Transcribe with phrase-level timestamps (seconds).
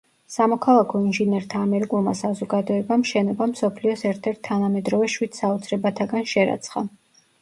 [0.35, 6.85] სამოქალაქო ინჟინერთა ამერიკულმა საზოგადოებამ შენობა მსოფლიოს ერთ-ერთ თანამედროვე შვიდ საოცრებათაგან შერაცხა.